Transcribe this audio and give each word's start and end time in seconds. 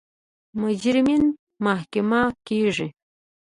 مجرمین 0.61 1.23
محاکمه 1.63 2.21
کیږي. 2.47 2.87